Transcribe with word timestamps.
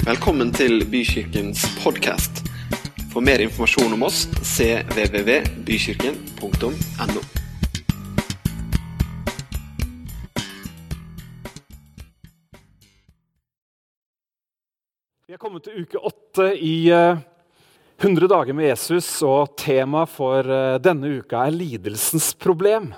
Velkommen 0.00 0.48
til 0.56 0.80
Bykirkens 0.88 1.60
podkast. 1.82 2.38
For 3.12 3.20
mer 3.20 3.36
informasjon 3.44 3.92
om 3.92 4.06
oss 4.06 4.22
cvvvbykirken.no. 4.48 7.20
Vi 15.28 15.36
er 15.36 15.42
kommet 15.44 15.68
til 15.68 15.84
uke 15.84 16.00
åtte 16.00 16.48
i 16.56 16.88
eh, 16.88 17.20
100 18.00 18.24
dager 18.32 18.56
med 18.56 18.72
Jesus, 18.72 19.20
og 19.20 19.52
temaet 19.60 20.08
for 20.16 20.40
eh, 20.48 20.80
denne 20.80 21.20
uka 21.20 21.44
er 21.44 21.52
lidelsens 21.52 22.32
problem. 22.40 22.96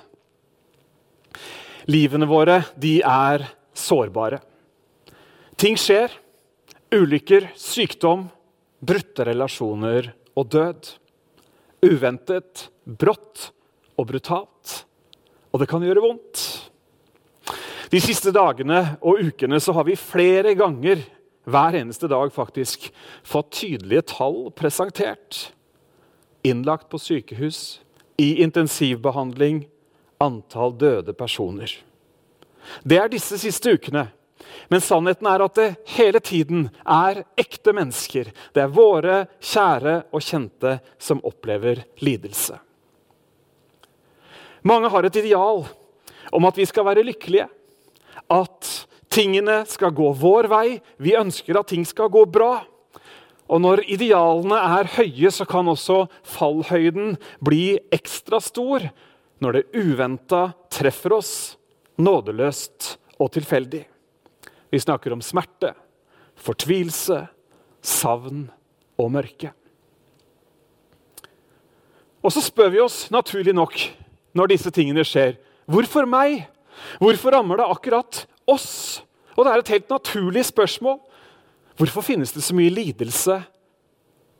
Livene 1.90 2.30
våre 2.30 2.62
de 2.78 3.02
er 3.02 3.42
sårbare. 3.74 4.38
Ting 5.58 5.74
skjer. 5.74 6.22
Ulykker, 6.92 7.46
sykdom, 7.56 8.26
brutte 8.84 9.24
relasjoner 9.24 10.10
og 10.36 10.50
død. 10.52 10.90
Uventet, 11.88 12.66
brått 12.84 13.48
og 13.96 14.10
brutalt. 14.10 14.74
Og 15.52 15.62
det 15.62 15.70
kan 15.70 15.84
gjøre 15.84 16.02
vondt. 16.04 16.42
De 17.92 18.00
siste 18.00 18.32
dagene 18.32 18.98
og 19.00 19.24
ukene 19.24 19.60
så 19.60 19.72
har 19.76 19.88
vi 19.88 19.96
flere 19.96 20.52
ganger 20.56 21.00
hver 21.48 21.80
eneste 21.80 22.08
dag 22.12 22.28
faktisk 22.32 22.90
fått 23.24 23.50
tydelige 23.62 24.04
tall 24.12 24.50
presentert. 24.56 25.48
Innlagt 26.44 26.90
på 26.92 27.00
sykehus, 27.00 27.80
i 28.20 28.42
intensivbehandling, 28.44 29.64
antall 30.20 30.76
døde 30.76 31.16
personer. 31.16 31.72
Det 32.84 33.00
er 33.00 33.08
disse 33.10 33.40
siste 33.40 33.72
ukene. 33.80 34.10
Men 34.68 34.82
sannheten 34.84 35.28
er 35.28 35.44
at 35.44 35.58
det 35.58 35.68
hele 35.96 36.20
tiden 36.20 36.66
er 36.82 37.22
ekte 37.38 37.74
mennesker. 37.76 38.30
Det 38.54 38.62
er 38.64 38.72
våre 38.72 39.24
kjære 39.40 39.96
og 40.12 40.24
kjente 40.24 40.78
som 41.02 41.22
opplever 41.26 41.84
lidelse. 42.02 42.58
Mange 44.62 44.90
har 44.92 45.06
et 45.06 45.18
ideal 45.18 45.64
om 46.32 46.48
at 46.48 46.58
vi 46.58 46.66
skal 46.68 46.86
være 46.86 47.04
lykkelige. 47.06 47.48
At 48.30 48.68
tingene 49.12 49.62
skal 49.68 49.94
gå 49.94 50.12
vår 50.16 50.48
vei. 50.52 50.66
Vi 51.02 51.16
ønsker 51.18 51.58
at 51.58 51.72
ting 51.72 51.84
skal 51.88 52.12
gå 52.12 52.24
bra. 52.30 52.62
Og 53.52 53.60
når 53.60 53.82
idealene 53.90 54.56
er 54.78 54.88
høye, 54.94 55.30
så 55.34 55.44
kan 55.48 55.68
også 55.68 56.06
fallhøyden 56.24 57.16
bli 57.44 57.76
ekstra 57.92 58.40
stor 58.40 58.86
når 59.42 59.58
det 59.58 59.64
uventa 59.74 60.44
treffer 60.72 61.18
oss 61.18 61.32
nådeløst 62.00 62.94
og 63.20 63.32
tilfeldig. 63.34 63.82
Vi 64.72 64.80
snakker 64.80 65.12
om 65.12 65.20
smerte, 65.20 65.74
fortvilelse, 66.40 67.26
savn 67.84 68.46
og 68.96 69.10
mørke. 69.12 69.52
Og 72.22 72.32
så 72.32 72.40
spør 72.40 72.70
vi 72.72 72.80
oss 72.80 73.04
naturlig 73.12 73.52
nok 73.54 73.76
når 74.32 74.54
disse 74.54 74.72
tingene 74.72 75.04
skjer, 75.04 75.36
hvorfor 75.68 76.06
meg? 76.08 76.46
Hvorfor 77.02 77.34
rammer 77.34 77.60
det 77.60 77.68
akkurat 77.68 78.22
oss? 78.48 79.02
Og 79.36 79.44
det 79.44 79.52
er 79.52 79.62
et 79.62 79.72
helt 79.74 79.90
naturlig 79.92 80.44
spørsmål. 80.48 81.00
Hvorfor 81.76 82.04
finnes 82.04 82.32
det 82.32 82.44
så 82.44 82.56
mye 82.56 82.72
lidelse 82.72 83.42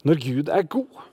når 0.06 0.22
Gud 0.22 0.48
er 0.53 0.64
god? 0.64 1.08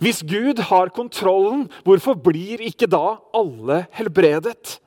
Hvis 0.00 0.22
Gud 0.24 0.60
har 0.68 0.92
kontrollen, 0.94 1.66
hvorfor 1.84 2.16
blir 2.16 2.62
ikke 2.64 2.88
da 2.88 3.18
alle 3.36 3.84
helbredet? 3.96 4.78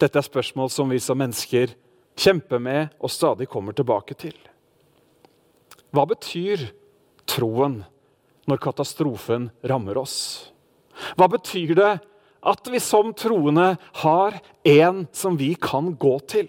Dette 0.00 0.20
er 0.20 0.26
spørsmål 0.26 0.70
som 0.72 0.92
vi 0.92 1.00
som 1.02 1.18
mennesker 1.20 1.72
kjemper 2.20 2.60
med 2.62 2.94
og 3.00 3.12
stadig 3.12 3.48
kommer 3.50 3.76
tilbake 3.76 4.16
til. 4.18 4.36
Hva 5.90 6.04
betyr 6.10 6.68
troen 7.28 7.80
når 8.50 8.62
katastrofen 8.62 9.48
rammer 9.66 9.98
oss? 10.00 10.16
Hva 11.16 11.30
betyr 11.32 11.74
det 11.78 11.92
at 12.40 12.70
vi 12.72 12.80
som 12.82 13.12
troende 13.16 13.74
har 14.02 14.40
en 14.66 15.04
som 15.12 15.36
vi 15.40 15.54
kan 15.60 15.92
gå 15.98 16.16
til? 16.30 16.48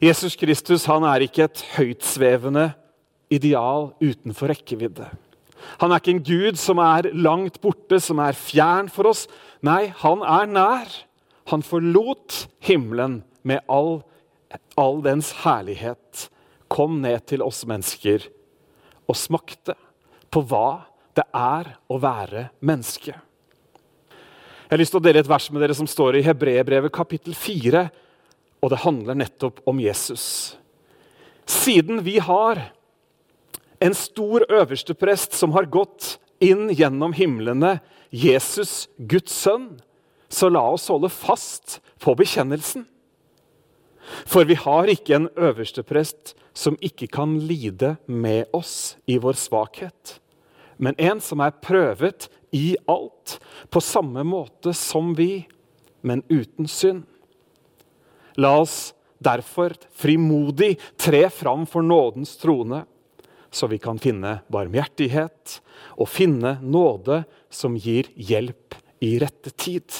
Jesus 0.00 0.36
Kristus 0.40 0.86
han 0.88 1.04
er 1.04 1.26
ikke 1.26 1.44
et 1.44 1.64
høytsvevende 1.76 2.70
ideal 3.30 3.90
utenfor 4.00 4.50
rekkevidde. 4.50 5.06
Han 5.80 5.92
er 5.92 6.00
ikke 6.00 6.14
en 6.16 6.24
gud 6.24 6.58
som 6.58 6.80
er 6.82 7.10
langt 7.12 7.60
borte, 7.60 8.00
som 8.00 8.18
er 8.24 8.36
fjern 8.36 8.88
for 8.90 9.10
oss. 9.12 9.26
Nei, 9.62 9.92
han 10.00 10.24
er 10.24 10.48
nær. 10.48 10.94
Han 11.52 11.62
forlot 11.66 12.46
himmelen 12.64 13.20
med 13.42 13.64
all, 13.68 14.00
all 14.80 15.00
dens 15.04 15.32
herlighet, 15.44 16.28
kom 16.70 17.00
ned 17.02 17.24
til 17.26 17.42
oss 17.42 17.64
mennesker 17.66 18.28
og 19.10 19.18
smakte 19.18 19.74
på 20.30 20.42
hva 20.46 20.86
det 21.18 21.26
er 21.34 21.72
å 21.90 21.98
være 22.00 22.46
menneske. 22.62 23.16
Jeg 24.70 24.76
har 24.76 24.78
lyst 24.78 24.94
til 24.94 25.00
å 25.00 25.02
dele 25.02 25.18
et 25.24 25.30
vers 25.30 25.48
med 25.50 25.64
dere 25.64 25.74
som 25.74 25.88
står 25.90 26.20
i 26.20 26.22
Hebreerbrevet 26.22 26.94
kapittel 26.94 27.34
4. 27.34 27.88
Og 28.62 28.70
det 28.70 28.84
handler 28.84 29.18
nettopp 29.18 29.58
om 29.66 29.80
Jesus. 29.82 30.54
Siden 31.50 32.04
vi 32.06 32.20
har 32.22 32.60
en 33.82 33.96
stor 33.96 34.44
øversteprest 34.46 35.34
som 35.34 35.56
har 35.56 35.66
gått 35.66 36.20
inn 36.38 36.68
gjennom 36.70 37.16
himlene, 37.16 37.80
Jesus, 38.14 38.86
Guds 38.96 39.34
sønn, 39.34 39.80
så 40.30 40.50
la 40.52 40.62
oss 40.70 40.86
holde 40.92 41.10
fast 41.10 41.80
på 41.98 42.14
bekjennelsen. 42.18 42.86
For 44.00 44.48
vi 44.48 44.56
har 44.58 44.90
ikke 44.90 45.16
en 45.16 45.28
øversteprest 45.36 46.34
som 46.56 46.78
ikke 46.80 47.08
kan 47.12 47.38
lide 47.46 47.96
med 48.06 48.48
oss 48.56 48.96
i 49.06 49.18
vår 49.20 49.38
svakhet, 49.38 50.18
men 50.80 50.96
en 50.98 51.20
som 51.20 51.42
er 51.44 51.56
prøvet 51.62 52.28
i 52.56 52.74
alt, 52.88 53.38
på 53.70 53.82
samme 53.84 54.24
måte 54.26 54.72
som 54.74 55.12
vi, 55.14 55.44
men 56.00 56.24
uten 56.32 56.66
synd. 56.70 57.04
La 58.40 58.54
oss 58.62 58.94
derfor 59.20 59.76
frimodig 59.92 60.78
tre 60.96 61.26
fram 61.30 61.66
for 61.68 61.84
nådens 61.84 62.36
trone, 62.40 62.84
så 63.50 63.66
vi 63.66 63.78
kan 63.82 63.98
finne 64.00 64.38
barmhjertighet 64.52 65.58
og 65.98 66.08
finne 66.08 66.56
nåde 66.62 67.24
som 67.52 67.76
gir 67.76 68.08
hjelp 68.14 68.78
i 69.04 69.16
rette 69.20 69.52
tid. 69.58 69.90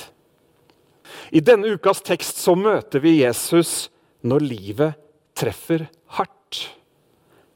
I 1.31 1.43
denne 1.45 1.75
ukas 1.77 2.03
tekst 2.07 2.41
så 2.43 2.57
møter 2.59 3.03
vi 3.03 3.21
Jesus 3.21 3.89
når 4.27 4.45
livet 4.45 5.01
treffer 5.39 5.87
hardt. 6.17 6.63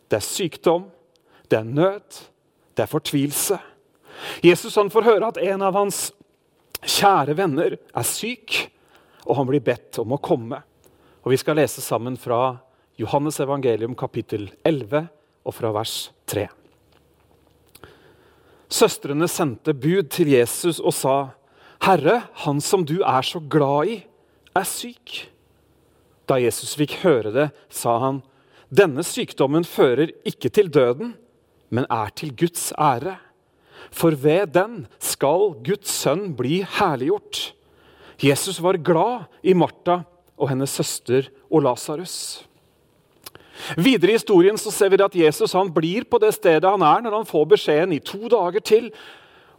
Det 0.08 0.18
er 0.20 0.24
sykdom, 0.24 0.88
det 1.50 1.58
er 1.60 1.68
nød, 1.68 2.20
det 2.74 2.84
er 2.84 2.90
fortvilelse. 2.90 3.58
Jesus 4.44 4.76
han 4.78 4.92
får 4.92 5.08
høre 5.08 5.32
at 5.32 5.40
en 5.42 5.64
av 5.64 5.76
hans 5.76 6.06
kjære 6.84 7.36
venner 7.38 7.76
er 7.76 8.06
syk, 8.06 8.56
og 9.24 9.38
han 9.38 9.48
blir 9.48 9.64
bedt 9.64 9.98
om 10.02 10.14
å 10.14 10.22
komme. 10.22 10.60
Og 11.24 11.32
Vi 11.32 11.40
skal 11.40 11.56
lese 11.56 11.80
sammen 11.80 12.18
fra 12.20 12.58
Johannes 13.00 13.40
evangelium 13.40 13.94
kapittel 13.96 14.50
11 14.62 15.08
og 15.44 15.54
fra 15.56 15.72
vers 15.74 16.12
3. 16.30 16.46
Søstrene 18.74 19.28
sendte 19.30 19.74
bud 19.74 20.10
til 20.12 20.32
Jesus 20.34 20.80
og 20.80 20.94
sa, 20.96 21.16
'Herre, 21.84 22.22
han 22.32 22.60
som 22.64 22.84
du 22.84 23.02
er 23.02 23.22
så 23.22 23.42
glad 23.44 23.88
i, 23.92 23.96
er 24.56 24.64
syk.' 24.64 25.28
Da 26.24 26.38
Jesus 26.40 26.72
fikk 26.80 26.96
høre 27.02 27.32
det, 27.32 27.50
sa 27.68 27.98
han, 28.00 28.22
'Denne 28.72 29.04
sykdommen 29.04 29.64
fører 29.68 30.08
ikke 30.24 30.48
til 30.48 30.72
døden, 30.72 31.12
men 31.68 31.84
er 31.90 32.08
til 32.16 32.32
Guds 32.32 32.72
ære.' 32.72 33.20
For 33.92 34.16
ved 34.16 34.54
den 34.54 34.86
skal 34.98 35.52
Guds 35.62 35.92
sønn 35.92 36.32
bli 36.34 36.64
herliggjort. 36.64 37.52
Jesus 38.18 38.62
var 38.62 38.80
glad 38.80 39.28
i 39.42 39.52
Martha 39.52 40.00
og 40.38 40.48
hennes 40.48 40.70
søster 40.70 41.28
og 41.50 41.62
Lasarus. 41.62 42.46
Videre 43.76 44.10
i 44.10 44.16
historien 44.16 44.56
så 44.58 44.72
ser 44.74 44.90
vi 44.90 44.98
at 45.04 45.14
Jesus 45.14 45.54
blir 45.74 46.08
på 46.10 46.18
det 46.18 46.32
stedet 46.34 46.64
han 46.64 46.82
er 46.82 47.04
når 47.04 47.18
han 47.20 47.28
får 47.28 47.44
beskjeden 47.54 47.92
i 47.92 48.02
to 48.02 48.26
dager 48.26 48.60
til. 48.60 48.90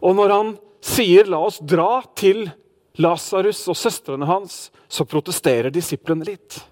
Og 0.02 0.14
når 0.14 0.34
han 0.34 0.56
sier 0.80 1.24
'la 1.24 1.38
oss 1.38 1.58
dra 1.58 2.02
til 2.14 2.50
Lasarus 2.98 3.68
og 3.68 3.76
søstrene 3.76 4.26
hans', 4.26 4.70
så 4.88 5.04
protesterer 5.04 5.70
disiplene 5.70 6.24
litt. 6.24 6.64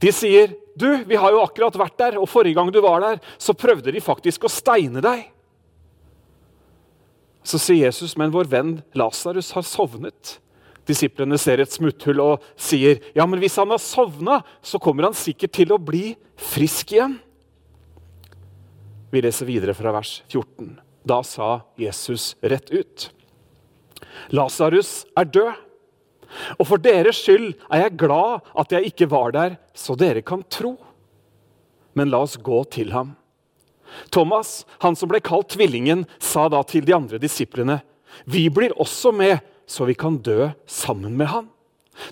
De 0.00 0.12
sier 0.12 0.54
'du, 0.76 1.04
vi 1.04 1.16
har 1.16 1.32
jo 1.32 1.42
akkurat 1.42 1.76
vært 1.76 1.98
der, 1.98 2.18
og 2.20 2.28
forrige 2.28 2.54
gang 2.54 2.70
du 2.72 2.80
var 2.80 3.00
der, 3.00 3.20
så 3.38 3.56
prøvde 3.56 3.92
de 3.92 4.00
faktisk 4.00 4.44
å 4.44 4.52
steine 4.52 5.00
deg'. 5.00 5.30
Så 7.42 7.58
sier 7.58 7.86
Jesus, 7.86 8.16
'men 8.16 8.30
vår 8.30 8.44
venn 8.44 8.82
Lasarus 8.94 9.52
har 9.52 9.62
sovnet'. 9.62 10.38
Disiplene 10.86 11.38
ser 11.38 11.60
et 11.60 11.72
smutthull 11.72 12.20
og 12.20 12.42
sier, 12.56 13.00
'Ja, 13.14 13.26
men 13.26 13.40
hvis 13.40 13.56
han 13.56 13.70
har 13.70 13.78
sovna, 13.78 14.42
så 14.62 14.78
kommer 14.78 15.04
han 15.04 15.14
sikkert 15.14 15.52
til 15.52 15.72
å 15.72 15.78
bli 15.78 16.16
frisk 16.36 16.92
igjen'. 16.92 17.20
Vi 19.10 19.20
leser 19.22 19.46
videre 19.46 19.74
fra 19.74 19.92
vers 19.92 20.22
14. 20.28 20.80
Da 21.06 21.22
sa 21.22 21.62
Jesus 21.78 22.34
rett 22.42 22.70
ut. 22.70 23.10
Lasarus 24.34 25.04
er 25.16 25.28
død. 25.30 25.62
Og 26.58 26.66
for 26.68 26.82
deres 26.82 27.20
skyld 27.22 27.52
er 27.70 27.84
jeg 27.84 27.98
glad 28.00 28.42
at 28.58 28.72
jeg 28.74 28.90
ikke 28.90 29.10
var 29.10 29.32
der, 29.34 29.56
så 29.74 29.94
dere 29.98 30.24
kan 30.26 30.42
tro. 30.50 30.76
men 31.96 32.10
la 32.12 32.18
oss 32.26 32.36
gå 32.36 32.58
til 32.68 32.92
ham. 32.92 33.14
Thomas, 34.12 34.66
han 34.84 34.96
som 34.96 35.08
ble 35.08 35.22
kalt 35.24 35.54
Tvillingen, 35.54 36.04
sa 36.20 36.44
da 36.52 36.60
til 36.68 36.84
de 36.84 36.92
andre 36.92 37.16
disiplene.: 37.18 37.80
Vi 38.26 38.50
blir 38.50 38.74
også 38.76 39.12
med, 39.12 39.38
så 39.66 39.84
vi 39.88 39.94
kan 39.94 40.18
dø 40.18 40.50
sammen 40.66 41.16
med 41.16 41.26
han. 41.26 41.48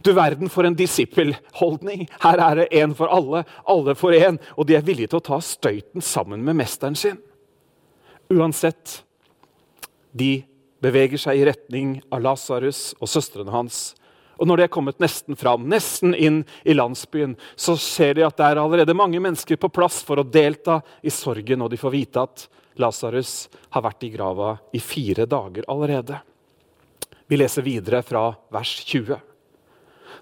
Du 0.01 0.13
verden 0.17 0.49
for 0.49 0.65
en 0.65 0.75
disippelholdning. 0.75 2.09
Her 2.23 2.41
er 2.41 2.55
det 2.57 2.73
én 2.73 2.95
for 2.97 3.13
alle, 3.13 3.45
alle 3.69 3.95
for 3.95 4.17
én. 4.17 4.39
Og 4.57 4.67
de 4.67 4.77
er 4.77 4.87
villige 4.87 5.13
til 5.13 5.21
å 5.21 5.27
ta 5.29 5.41
støyten 5.45 6.01
sammen 6.01 6.41
med 6.45 6.57
mesteren 6.57 6.97
sin. 6.97 7.19
Uansett, 8.33 9.03
de 10.17 10.47
beveger 10.85 11.21
seg 11.21 11.41
i 11.41 11.45
retning 11.49 11.99
av 12.13 12.23
Lasarus 12.25 12.93
og 13.01 13.11
søstrene 13.11 13.53
hans. 13.55 13.95
Og 14.41 14.49
når 14.49 14.59
de 14.59 14.67
er 14.67 14.73
kommet 14.75 15.01
nesten 15.03 15.39
fram, 15.39 15.69
nesten 15.71 16.15
inn 16.15 16.43
i 16.67 16.75
landsbyen, 16.75 17.37
så 17.55 17.77
ser 17.81 18.17
de 18.19 18.25
at 18.27 18.37
det 18.39 18.49
er 18.49 18.61
allerede 18.61 18.97
mange 18.97 19.21
mennesker 19.23 19.61
på 19.61 19.71
plass 19.73 20.01
for 20.07 20.21
å 20.21 20.27
delta 20.27 20.81
i 21.03 21.13
sorgen, 21.15 21.63
og 21.63 21.71
de 21.71 21.79
får 21.81 21.95
vite 21.95 22.25
at 22.25 22.47
Lasarus 22.83 23.47
har 23.77 23.85
vært 23.87 24.03
i 24.03 24.11
grava 24.11 24.57
i 24.75 24.81
fire 24.83 25.29
dager 25.31 25.67
allerede. 25.71 26.19
Vi 27.31 27.39
leser 27.39 27.65
videre 27.65 28.03
fra 28.03 28.27
vers 28.53 28.75
20. 28.91 29.21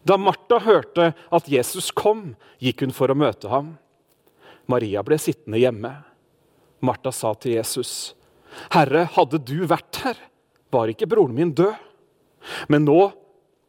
Da 0.04 0.18
Martha 0.20 0.58
hørte 0.60 1.12
at 1.32 1.48
Jesus 1.48 1.90
kom, 1.94 2.34
gikk 2.60 2.84
hun 2.84 2.94
for 2.94 3.10
å 3.10 3.16
møte 3.16 3.48
ham. 3.48 3.76
Maria 4.70 5.02
ble 5.06 5.18
sittende 5.18 5.60
hjemme. 5.62 5.94
Martha 6.82 7.12
sa 7.14 7.32
til 7.34 7.56
Jesus, 7.56 8.14
'Herre, 8.70 9.06
hadde 9.16 9.38
du 9.38 9.64
vært 9.66 9.96
her, 10.04 10.18
var 10.72 10.90
ikke 10.90 11.08
broren 11.10 11.36
min 11.36 11.54
død.' 11.54 11.76
Men 12.68 12.88
nå 12.88 13.12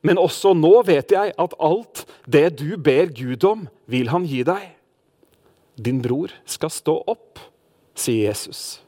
men 0.04 0.20
også 0.20 0.52
nå 0.58 0.82
vet 0.84 1.14
jeg 1.16 1.32
at 1.40 1.54
alt 1.64 2.04
det 2.28 2.58
du 2.60 2.76
ber 2.76 3.08
Gud 3.16 3.44
om, 3.48 3.68
vil 3.88 4.12
han 4.12 4.26
gi 4.28 4.42
deg. 4.44 4.74
Din 5.80 6.02
bror 6.04 6.34
skal 6.44 6.74
stå 6.74 6.98
opp, 7.08 7.40
sier 7.96 8.28
Jesus. 8.28 8.82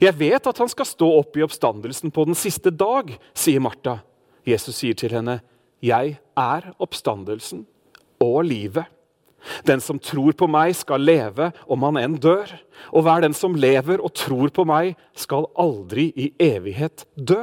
Jeg 0.00 0.14
vet 0.16 0.46
at 0.46 0.60
han 0.62 0.70
skal 0.70 0.88
stå 0.88 1.08
opp 1.18 1.36
i 1.36 1.42
oppstandelsen 1.44 2.14
på 2.14 2.24
den 2.28 2.38
siste 2.38 2.70
dag, 2.70 3.10
sier 3.36 3.60
Martha. 3.60 3.98
Jesus 4.46 4.78
sier 4.78 4.94
til 4.94 5.10
henne, 5.10 5.40
'Jeg 5.82 6.18
er 6.36 6.72
oppstandelsen 6.78 7.66
og 8.20 8.44
livet'. 8.46 8.86
Den 9.66 9.82
som 9.82 9.98
tror 9.98 10.36
på 10.38 10.46
meg, 10.50 10.74
skal 10.78 11.02
leve 11.02 11.50
om 11.66 11.84
han 11.86 11.98
enn 12.00 12.16
dør. 12.22 12.50
Og 12.94 13.06
hver 13.06 13.24
den 13.24 13.34
som 13.36 13.56
lever 13.58 14.02
og 14.02 14.14
tror 14.16 14.52
på 14.54 14.66
meg, 14.68 14.94
skal 15.18 15.48
aldri 15.58 16.10
i 16.14 16.30
evighet 16.42 17.06
dø. 17.16 17.42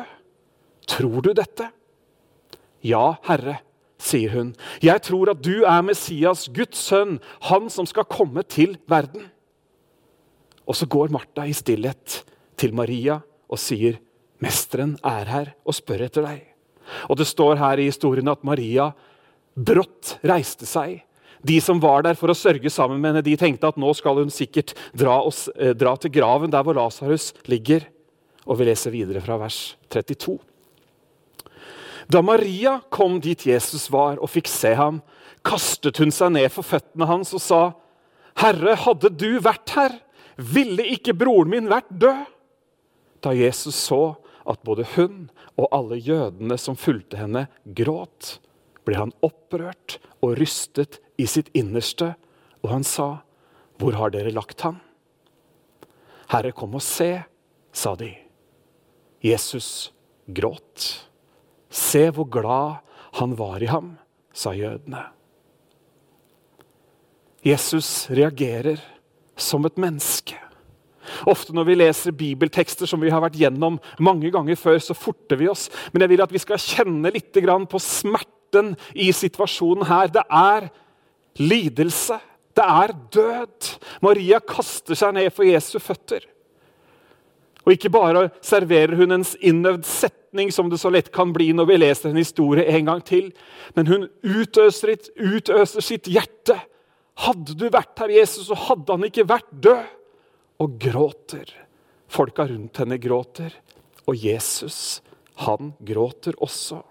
Tror 0.89 1.21
du 1.23 1.33
dette? 1.35 1.69
Ja, 2.83 3.15
Herre, 3.27 3.59
sier 4.01 4.33
hun. 4.35 4.51
Jeg 4.83 5.03
tror 5.07 5.31
at 5.31 5.43
du 5.43 5.63
er 5.63 5.85
Messias, 5.85 6.49
Guds 6.51 6.81
sønn, 6.89 7.19
han 7.47 7.69
som 7.71 7.87
skal 7.89 8.07
komme 8.09 8.43
til 8.47 8.77
verden. 8.91 9.29
Og 10.67 10.77
så 10.79 10.87
går 10.87 11.11
Martha 11.11 11.47
i 11.47 11.55
stillhet 11.55 12.21
til 12.59 12.75
Maria 12.75 13.19
og 13.49 13.59
sier, 13.59 13.99
'Mesteren 14.43 14.97
er 15.03 15.25
her 15.25 15.53
og 15.65 15.73
spør 15.73 16.03
etter 16.03 16.25
deg.' 16.25 16.47
Og 17.09 17.17
Det 17.17 17.27
står 17.27 17.55
her 17.55 17.79
i 17.79 17.87
historien 17.87 18.27
at 18.27 18.43
Maria 18.43 18.91
brått 19.55 20.17
reiste 20.23 20.65
seg. 20.65 21.03
De 21.43 21.59
som 21.61 21.79
var 21.83 22.05
der 22.05 22.15
for 22.15 22.31
å 22.31 22.37
sørge 22.37 22.71
sammen 22.71 23.01
med 23.01 23.11
henne, 23.11 23.25
de 23.25 23.35
tenkte 23.39 23.67
at 23.67 23.79
nå 23.79 23.91
skal 23.97 24.21
hun 24.21 24.31
sikkert 24.31 24.71
dra, 24.95 25.19
oss, 25.19 25.49
eh, 25.59 25.75
dra 25.75 25.95
til 25.99 26.13
graven 26.15 26.51
der 26.53 26.63
hvor 26.63 26.77
Lasarus 26.77 27.33
ligger. 27.51 27.83
Og 28.47 28.59
vi 28.59 28.67
leser 28.67 28.93
videre 28.95 29.21
fra 29.23 29.37
vers 29.39 29.75
32. 29.91 30.39
Da 32.11 32.21
Maria 32.23 32.77
kom 32.91 33.19
dit 33.23 33.45
Jesus 33.47 33.89
var 33.91 34.19
og 34.19 34.31
fikk 34.31 34.49
se 34.51 34.73
ham, 34.75 35.01
kastet 35.43 35.99
hun 35.99 36.11
seg 36.11 36.33
ned 36.35 36.49
for 36.51 36.67
føttene 36.67 37.07
hans 37.07 37.33
og 37.35 37.43
sa, 37.43 37.61
'Herre, 38.35 38.75
hadde 38.75 39.11
du 39.13 39.39
vært 39.39 39.69
her, 39.75 39.99
ville 40.37 40.83
ikke 40.95 41.13
broren 41.13 41.49
min 41.49 41.69
vært 41.69 41.91
død.' 41.91 42.25
Da 43.21 43.31
Jesus 43.31 43.75
så 43.75 44.15
at 44.47 44.63
både 44.63 44.83
hun 44.95 45.29
og 45.55 45.69
alle 45.71 45.99
jødene 45.99 46.57
som 46.59 46.75
fulgte 46.75 47.19
henne, 47.19 47.47
gråt, 47.63 48.39
ble 48.85 48.97
han 48.99 49.13
opprørt 49.25 49.97
og 50.23 50.37
rystet 50.39 50.99
i 51.19 51.27
sitt 51.29 51.51
innerste, 51.55 52.13
og 52.63 52.69
han 52.69 52.83
sa, 52.83 53.23
'Hvor 53.77 53.93
har 53.93 54.09
dere 54.09 54.31
lagt 54.31 54.61
ham?' 54.61 54.81
'Herre, 56.29 56.51
kom 56.51 56.75
og 56.75 56.81
se', 56.81 57.23
sa 57.71 57.95
de. 57.95 58.13
Jesus 59.23 59.93
gråt. 60.33 61.07
Se 61.69 62.09
hvor 62.09 62.29
glad 62.29 62.83
han 63.13 63.37
var 63.37 63.63
i 63.63 63.65
ham, 63.65 63.97
sa 64.33 64.51
jødene. 64.51 65.03
Jesus 67.43 68.09
reagerer 68.09 68.79
som 69.35 69.65
et 69.65 69.77
menneske. 69.77 70.37
Ofte 71.27 71.53
når 71.55 71.67
vi 71.67 71.75
leser 71.75 72.15
bibeltekster 72.15 72.87
som 72.87 73.01
vi 73.03 73.11
har 73.11 73.21
vært 73.23 73.37
gjennom 73.39 73.79
mange 73.99 74.31
ganger 74.31 74.55
før, 74.55 74.79
så 74.79 74.95
forter 74.95 75.39
vi 75.39 75.49
oss. 75.51 75.67
Men 75.91 76.05
jeg 76.05 76.13
vil 76.13 76.23
at 76.23 76.31
vi 76.33 76.41
skal 76.41 76.61
kjenne 76.61 77.11
litt 77.11 77.35
på 77.35 77.79
smerten 77.79 78.42
i 78.95 79.11
situasjonen 79.15 79.87
her. 79.89 80.11
Det 80.13 80.23
er 80.29 80.69
lidelse. 81.41 82.19
Det 82.53 82.65
er 82.65 82.93
død. 83.13 83.71
Maria 84.05 84.39
kaster 84.39 84.97
seg 84.97 85.15
ned 85.17 85.31
for 85.33 85.47
Jesu 85.47 85.79
føtter. 85.81 86.27
Og 87.63 87.73
ikke 87.75 87.91
bare 87.93 88.27
serverer 88.43 88.97
hun 88.99 89.15
en 89.15 89.25
innøvd 89.39 89.87
setning, 89.87 90.51
som 90.51 90.69
det 90.69 90.81
så 90.81 90.91
lett 90.91 91.11
kan 91.15 91.31
bli 91.33 91.51
når 91.55 91.69
vi 91.69 91.79
leser 91.79 92.11
en 92.11 92.19
historie 92.19 92.65
en 92.75 92.89
gang 92.89 93.03
til, 93.07 93.31
men 93.77 93.87
hun 93.87 94.07
utøser, 94.21 94.97
utøser 95.15 95.85
sitt 95.85 96.09
hjerte. 96.11 96.57
Hadde 97.23 97.55
du 97.55 97.67
vært 97.71 98.01
her, 98.01 98.11
Jesus, 98.11 98.49
så 98.49 98.57
hadde 98.57 98.97
han 98.97 99.07
ikke 99.07 99.27
vært 99.29 99.51
død. 99.63 99.91
Og 100.63 100.75
gråter. 100.79 101.49
Folka 102.13 102.45
rundt 102.47 102.77
henne 102.79 102.99
gråter. 103.01 103.55
Og 104.07 104.17
Jesus, 104.19 105.01
han 105.43 105.73
gråter 105.83 106.35
også. 106.43 106.81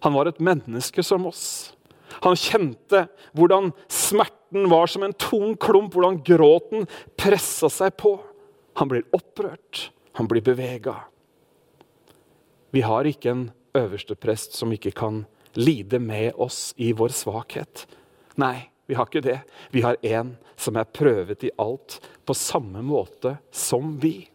Han 0.00 0.16
var 0.16 0.30
et 0.30 0.40
menneske 0.40 1.04
som 1.04 1.26
oss. 1.28 1.72
Han 2.24 2.36
kjente 2.36 3.06
hvordan 3.36 3.70
smerten 3.92 4.66
var 4.70 4.90
som 4.90 5.04
en 5.06 5.14
tung 5.14 5.54
klump, 5.60 5.94
hvordan 5.94 6.20
gråten 6.26 6.88
pressa 7.20 7.70
seg 7.72 7.94
på. 8.00 8.16
Han 8.80 8.90
blir 8.90 9.06
opprørt, 9.16 9.90
han 10.18 10.28
blir 10.30 10.44
bevega. 10.44 10.96
Vi 12.70 12.82
har 12.86 13.06
ikke 13.08 13.30
en 13.32 13.46
øverste 13.76 14.16
prest 14.18 14.56
som 14.58 14.72
ikke 14.72 14.92
kan 14.94 15.24
lide 15.58 15.98
med 16.02 16.34
oss 16.38 16.70
i 16.78 16.92
vår 16.96 17.14
svakhet. 17.14 17.86
Nei, 18.40 18.70
vi 18.86 18.96
har 18.98 19.06
ikke 19.06 19.22
det. 19.22 19.40
Vi 19.70 19.82
har 19.82 19.98
en 20.02 20.36
som 20.58 20.78
er 20.78 20.88
prøvet 20.90 21.44
i 21.46 21.52
alt 21.58 21.98
på 22.26 22.34
samme 22.36 22.82
måte 22.82 23.36
som 23.54 23.96
vi. 24.02 24.28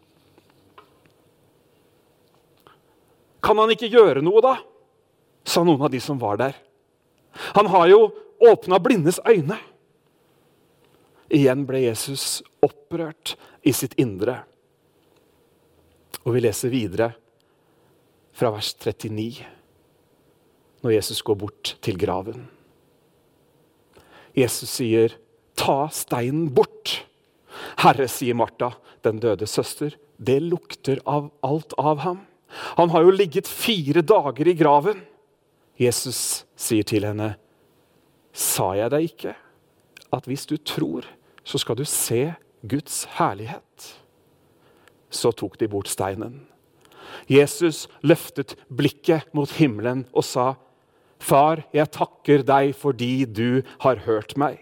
Kan 3.44 3.60
han 3.60 3.70
ikke 3.72 3.92
gjøre 3.92 4.24
noe, 4.24 4.42
da? 4.42 4.56
Sa 5.46 5.62
noen 5.64 5.82
av 5.86 5.92
de 5.92 6.00
som 6.02 6.18
var 6.18 6.40
der. 6.40 6.56
Han 7.54 7.70
har 7.72 7.88
jo 7.90 8.00
åpna 8.42 8.80
blindes 8.82 9.20
øyne. 9.26 9.58
Igjen 11.32 11.64
ble 11.66 11.86
Jesus 11.86 12.42
opprørt 12.64 13.34
i 13.66 13.74
sitt 13.74 13.96
indre. 14.00 14.40
Og 16.26 16.34
vi 16.34 16.42
leser 16.42 16.72
videre 16.72 17.12
fra 18.36 18.50
vers 18.52 18.72
39, 18.74 19.46
når 20.84 20.96
Jesus 20.98 21.22
går 21.24 21.38
bort 21.40 21.74
til 21.82 21.98
graven. 21.98 22.46
Jesus 24.36 24.70
sier, 24.70 25.16
'Ta 25.56 25.88
steinen 25.88 26.50
bort'. 26.52 27.06
Herre, 27.80 28.08
sier 28.08 28.34
Martha, 28.34 28.74
den 29.02 29.18
døde 29.18 29.46
søster, 29.46 29.96
det 30.18 30.42
lukter 30.42 31.00
av 31.06 31.30
alt 31.42 31.72
av 31.78 31.98
ham. 32.04 32.26
Han 32.76 32.90
har 32.90 33.02
jo 33.02 33.10
ligget 33.10 33.48
fire 33.48 34.02
dager 34.02 34.48
i 34.48 34.54
graven. 34.54 35.00
Jesus 35.78 36.46
sier 36.56 36.82
til 36.82 37.04
henne, 37.04 37.36
'Sa 38.32 38.72
jeg 38.74 38.90
deg 38.90 39.02
ikke 39.02 39.34
at 40.12 40.24
hvis 40.24 40.46
du 40.46 40.56
tror, 40.56 41.04
så 41.44 41.58
skal 41.58 41.76
du 41.76 41.84
se 41.84 42.34
Guds 42.66 43.04
herlighet. 43.18 43.96
Så 45.10 45.32
tok 45.32 45.58
de 45.58 45.68
bort 45.68 45.88
steinen. 45.88 46.46
Jesus 47.30 47.86
løftet 48.02 48.56
blikket 48.68 49.32
mot 49.34 49.50
himmelen 49.50 50.06
og 50.12 50.24
sa, 50.24 50.54
Far, 51.18 51.62
jeg 51.72 51.88
takker 51.90 52.42
deg 52.44 52.74
fordi 52.76 53.24
du 53.24 53.62
har 53.80 54.02
hørt 54.04 54.36
meg. 54.36 54.58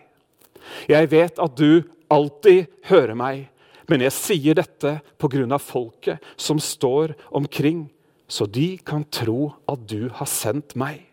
Jeg 0.88 1.10
vet 1.10 1.40
at 1.42 1.56
du 1.58 1.82
alltid 2.12 2.70
hører 2.86 3.16
meg, 3.18 3.48
men 3.90 4.04
jeg 4.06 4.14
sier 4.14 4.54
dette 4.54 5.00
pga. 5.18 5.58
folket 5.58 6.22
som 6.36 6.58
står 6.58 7.14
omkring, 7.32 7.90
så 8.34 8.46
de 8.50 8.74
kan 8.82 9.04
tro 9.14 9.52
at 9.70 9.84
du 9.86 10.08
har 10.18 10.26
sendt 10.26 10.74
meg. 10.78 11.04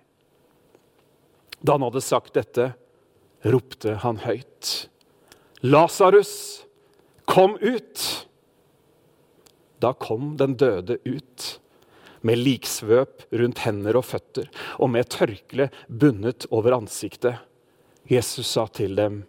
Da 1.62 1.76
han 1.78 1.86
hadde 1.86 2.02
sagt 2.02 2.34
dette, 2.34 2.72
ropte 3.46 4.00
han 4.02 4.24
høyt. 4.24 4.72
Lasarus, 5.62 6.34
Kom 7.30 7.54
ut! 7.62 8.28
Da 9.80 9.94
kom 9.94 10.34
den 10.38 10.58
døde 10.58 10.98
ut, 11.06 11.46
med 12.26 12.42
liksvøp 12.42 13.24
rundt 13.38 13.62
hender 13.66 13.98
og 13.98 14.06
føtter 14.10 14.50
og 14.82 14.92
med 14.94 15.10
tørkle 15.14 15.70
bundet 15.88 16.50
over 16.50 16.76
ansiktet. 16.76 17.38
Jesus 18.10 18.50
sa 18.50 18.66
til 18.68 18.98
dem, 18.98 19.24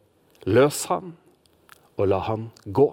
Løs 0.48 0.86
han, 0.90 1.12
og 2.00 2.08
la 2.10 2.18
han 2.26 2.48
gå. 2.64 2.88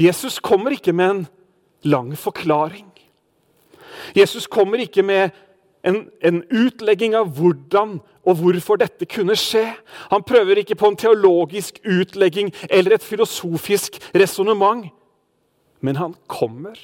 Jesus 0.00 0.40
kommer 0.42 0.74
ikke 0.74 0.92
med 0.92 1.10
en 1.10 1.26
lang 1.82 2.12
forklaring. 2.18 2.88
Jesus 4.16 4.46
kommer 4.46 4.82
ikke 4.82 5.02
med 5.02 5.30
en, 5.84 6.08
en, 6.24 6.42
utlegging 6.50 7.14
av 7.14 7.30
hvordan 7.36 7.98
og 8.24 8.40
hvorfor 8.40 8.80
dette 8.80 9.06
kunne 9.10 9.36
skje. 9.38 9.66
Han 10.10 10.24
prøver 10.26 10.62
ikke 10.62 10.78
på 10.80 10.90
en 10.90 10.98
teologisk 10.98 11.78
utlegging 11.84 12.52
eller 12.70 12.96
et 12.96 13.04
filosofisk 13.04 14.00
resonnement. 14.16 14.88
Men 15.84 16.00
han 16.00 16.16
kommer 16.26 16.78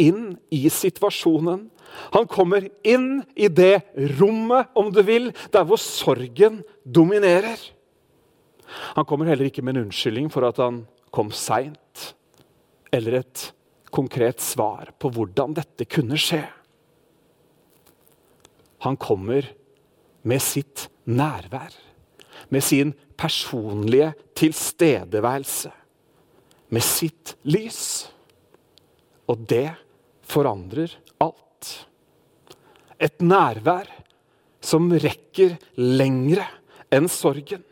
inn 0.00 0.38
i 0.50 0.64
situasjonen. 0.72 1.68
Han 2.16 2.26
kommer 2.30 2.70
inn 2.88 3.20
i 3.36 3.50
det 3.52 3.82
rommet, 4.18 4.70
om 4.74 4.88
du 4.92 5.02
vil, 5.04 5.28
der 5.52 5.66
hvor 5.68 5.80
sorgen 5.80 6.62
dominerer. 6.88 7.60
Han 8.96 9.04
kommer 9.04 9.28
heller 9.28 9.50
ikke 9.50 9.62
med 9.62 9.76
en 9.76 9.86
unnskyldning 9.86 10.30
for 10.32 10.48
at 10.48 10.56
han 10.62 10.86
kom 11.12 11.28
seint, 11.36 11.76
eller 12.92 13.22
et 13.22 13.44
konkret 13.92 14.40
svar 14.40 14.92
på 15.00 15.10
hvordan 15.12 15.56
dette 15.56 15.86
kunne 15.88 16.18
skje. 16.20 16.42
Han 18.84 18.98
kommer 19.00 19.46
med 20.26 20.42
sitt 20.42 20.88
nærvær, 21.04 21.72
med 22.48 22.64
sin 22.64 22.92
personlige 23.18 24.12
tilstedeværelse, 24.38 25.70
med 26.72 26.84
sitt 26.84 27.36
lys. 27.46 27.82
Og 29.30 29.44
det 29.48 29.68
forandrer 30.26 30.94
alt. 31.22 31.72
Et 32.98 33.22
nærvær 33.22 33.88
som 34.62 34.90
rekker 34.90 35.56
lengre 35.78 36.46
enn 36.92 37.08
sorgen. 37.10 37.62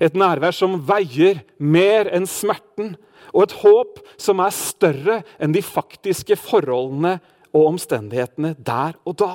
Et 0.00 0.14
nærvær 0.14 0.54
som 0.54 0.78
veier 0.86 1.42
mer 1.58 2.10
enn 2.14 2.26
smerten, 2.28 2.94
og 3.34 3.44
et 3.44 3.56
håp 3.60 3.98
som 4.20 4.40
er 4.40 4.54
større 4.54 5.18
enn 5.42 5.52
de 5.52 5.62
faktiske 5.64 6.38
forholdene 6.40 7.18
og 7.52 7.74
omstendighetene 7.74 8.54
der 8.56 8.96
og 9.04 9.18
da. 9.20 9.32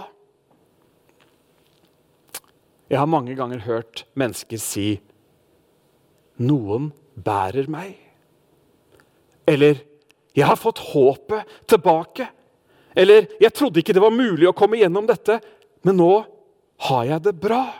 Jeg 2.89 2.99
har 2.99 3.09
mange 3.09 3.35
ganger 3.35 3.63
hørt 3.65 4.05
mennesker 4.13 4.59
si 4.61 5.01
'Noen 6.39 6.91
bærer 7.15 7.67
meg'. 7.69 7.97
Eller 9.47 9.75
'Jeg 10.35 10.45
har 10.45 10.55
fått 10.55 10.79
håpet 10.79 11.45
tilbake'. 11.67 12.27
Eller 12.95 13.27
'Jeg 13.39 13.53
trodde 13.53 13.79
ikke 13.79 13.93
det 13.93 14.01
var 14.01 14.09
mulig 14.09 14.47
å 14.47 14.55
komme 14.55 14.77
gjennom 14.77 15.07
dette, 15.07 15.39
men 15.83 15.97
nå 15.97 16.25
har 16.77 17.03
jeg 17.05 17.23
det 17.23 17.39
bra'. 17.39 17.73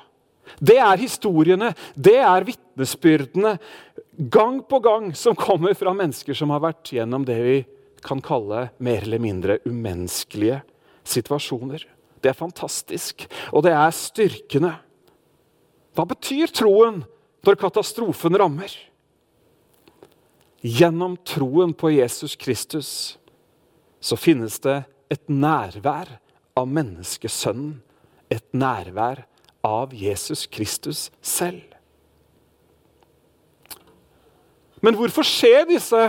Det 0.60 0.78
er 0.78 0.98
historiene, 0.98 1.74
det 1.96 2.18
er 2.18 2.44
vitnesbyrdene, 2.44 2.63
gang 2.78 4.62
på 4.70 4.80
gang, 4.80 5.14
som 5.16 5.36
kommer 5.36 5.74
fra 5.74 5.94
mennesker 5.94 6.38
som 6.38 6.54
har 6.54 6.64
vært 6.64 6.94
gjennom 6.94 7.26
det 7.26 7.40
vi 7.44 7.58
kan 8.04 8.22
kalle 8.22 8.68
mer 8.84 9.04
eller 9.06 9.22
mindre 9.22 9.60
umenneskelige 9.66 10.62
situasjoner. 11.08 11.86
Det 12.24 12.32
er 12.32 12.40
fantastisk, 12.40 13.26
og 13.52 13.66
det 13.66 13.74
er 13.76 13.96
styrkende. 13.96 14.74
Hva 15.94 16.06
betyr 16.10 16.52
troen 16.56 17.04
når 17.44 17.60
katastrofen 17.60 18.38
rammer? 18.40 18.72
Gjennom 20.64 21.18
troen 21.28 21.74
på 21.76 21.92
Jesus 21.92 22.38
Kristus 22.40 23.18
så 24.04 24.16
finnes 24.20 24.56
det 24.64 24.84
et 25.12 25.28
nærvær 25.28 26.18
av 26.56 26.70
menneskesønnen. 26.72 27.82
Et 28.32 28.46
nærvær 28.56 29.26
av 29.64 29.92
Jesus 29.94 30.48
Kristus 30.48 31.10
selv. 31.22 31.73
Men 34.84 34.98
hvorfor 35.00 35.26
skjer 35.28 35.66
disse 35.70 36.02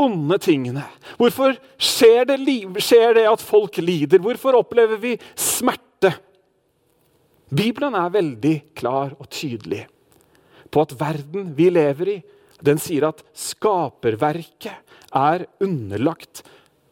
onde 0.00 0.38
tingene? 0.40 0.86
Hvorfor 1.20 1.58
skjer 1.76 2.24
det, 2.30 2.40
skjer 2.80 3.18
det 3.18 3.26
at 3.28 3.44
folk 3.44 3.76
lider? 3.84 4.22
Hvorfor 4.24 4.56
opplever 4.62 5.00
vi 5.00 5.14
smerte? 5.36 6.14
Bibelen 7.50 7.96
er 7.98 8.12
veldig 8.14 8.54
klar 8.78 9.12
og 9.18 9.26
tydelig 9.32 9.84
på 10.70 10.84
at 10.84 10.94
verden 11.00 11.50
vi 11.58 11.66
lever 11.72 12.12
i, 12.12 12.18
den 12.62 12.78
sier 12.78 13.08
at 13.08 13.24
skaperverket 13.34 14.70
er 15.16 15.46
underlagt 15.64 16.44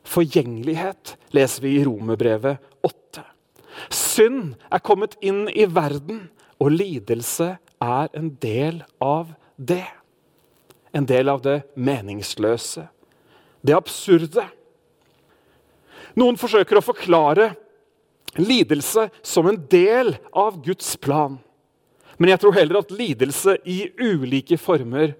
forgjengelighet, 0.08 1.14
leser 1.36 1.62
vi 1.62 1.76
i 1.78 1.84
Romerbrevet 1.86 2.58
8. 2.82 3.22
Synd 3.94 4.56
er 4.66 4.82
kommet 4.82 5.14
inn 5.22 5.44
i 5.52 5.68
verden, 5.70 6.26
og 6.58 6.72
lidelse 6.74 7.52
er 7.78 8.08
en 8.18 8.32
del 8.42 8.80
av 8.98 9.30
det. 9.58 9.84
En 10.96 11.04
del 11.06 11.28
av 11.28 11.42
det 11.44 11.60
meningsløse, 11.76 12.86
det 13.60 13.74
absurde. 13.76 14.46
Noen 16.16 16.38
forsøker 16.40 16.78
å 16.78 16.84
forklare 16.86 17.50
lidelse 18.38 19.08
som 19.22 19.50
en 19.50 19.58
del 19.70 20.14
av 20.32 20.62
Guds 20.64 20.94
plan. 20.96 21.36
Men 22.18 22.32
jeg 22.32 22.42
tror 22.42 22.56
heller 22.56 22.80
at 22.80 22.94
lidelse 22.94 23.58
i 23.68 23.82
ulike 24.00 24.58
former 24.58 25.12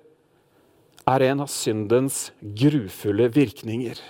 er 1.08 1.24
en 1.28 1.44
av 1.44 1.50
syndens 1.52 2.28
grufulle 2.40 3.28
virkninger. 3.32 4.00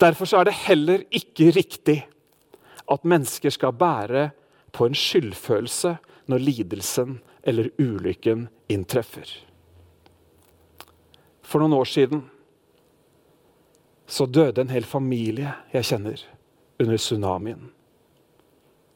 Derfor 0.00 0.28
er 0.38 0.48
det 0.48 0.60
heller 0.64 1.04
ikke 1.12 1.50
riktig 1.56 1.98
at 2.90 3.04
mennesker 3.04 3.52
skal 3.52 3.74
bære 3.76 4.28
på 4.74 4.88
en 4.88 4.96
skyldfølelse 4.96 5.96
når 6.30 6.44
lidelsen 6.44 7.18
eller 7.44 7.70
ulykken 7.78 8.48
inntreffer. 8.72 9.28
For 11.44 11.60
noen 11.60 11.76
år 11.76 11.88
siden 11.88 12.24
så 14.10 14.26
døde 14.26 14.64
en 14.64 14.72
hel 14.72 14.86
familie 14.88 15.54
jeg 15.72 15.88
kjenner, 15.90 16.20
under 16.80 16.98
tsunamien. 16.98 17.68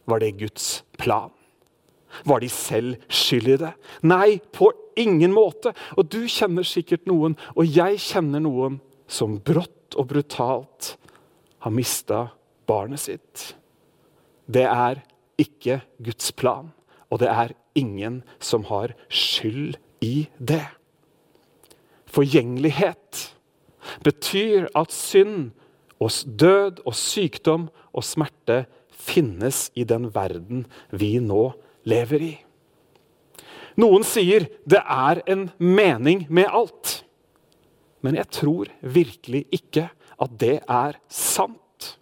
Var 0.08 0.20
det 0.20 0.36
Guds 0.40 0.68
plan? 0.98 1.32
Var 2.24 2.40
de 2.40 2.48
selv 2.48 2.96
skyld 3.12 3.48
i 3.52 3.58
det? 3.60 3.72
Nei, 4.02 4.38
på 4.52 4.70
ingen 4.98 5.34
måte. 5.36 5.74
Og 5.96 6.08
du 6.10 6.24
kjenner 6.30 6.66
sikkert 6.66 7.06
noen, 7.08 7.36
og 7.54 7.68
jeg 7.68 8.00
kjenner 8.02 8.42
noen, 8.42 8.80
som 9.08 9.38
brått 9.40 9.96
og 9.96 10.10
brutalt 10.10 10.94
har 11.64 11.72
mista 11.72 12.26
barnet 12.68 13.00
sitt. 13.00 13.44
Det 14.48 14.66
er 14.68 15.00
ikke 15.40 15.80
Guds 16.04 16.32
plan, 16.36 16.72
og 17.08 17.22
det 17.22 17.30
er 17.32 17.54
ingen 17.78 18.22
som 18.42 18.66
har 18.68 18.94
skyld 19.08 19.78
i 20.04 20.28
det. 20.38 20.66
Forgjengelighet 22.08 23.22
betyr 24.04 24.68
at 24.76 24.92
synd 24.94 25.50
og 25.98 26.12
død 26.40 26.82
og 26.86 26.94
sykdom 26.96 27.68
og 27.92 28.06
smerte 28.06 28.64
finnes 28.90 29.68
i 29.78 29.86
den 29.88 30.10
verden 30.14 30.66
vi 30.90 31.16
nå 31.22 31.50
lever 31.88 32.24
i. 32.24 32.34
Noen 33.78 34.02
sier 34.06 34.48
det 34.66 34.80
er 34.82 35.22
en 35.30 35.48
mening 35.62 36.26
med 36.28 36.50
alt. 36.50 37.02
Men 38.02 38.18
jeg 38.18 38.30
tror 38.34 38.70
virkelig 38.82 39.44
ikke 39.54 39.88
at 40.18 40.34
det 40.40 40.58
er 40.66 40.98
sant. 41.10 41.94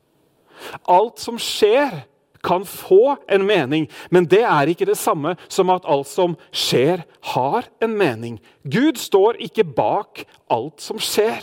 Alt 0.88 1.21
som 1.21 1.38
skjer, 1.40 2.06
kan 2.47 2.65
få 2.69 3.17
en 3.29 3.47
mening, 3.47 3.88
men 4.11 4.29
det 4.31 4.45
er 4.47 4.71
ikke 4.71 4.87
det 4.87 4.99
samme 4.99 5.35
som 5.50 5.73
at 5.75 5.87
alt 5.88 6.09
som 6.09 6.37
skjer, 6.55 7.03
har 7.35 7.67
en 7.83 7.97
mening. 7.99 8.38
Gud 8.62 9.00
står 9.03 9.41
ikke 9.43 9.67
bak 9.67 10.25
alt 10.53 10.85
som 10.85 11.00
skjer. 11.03 11.43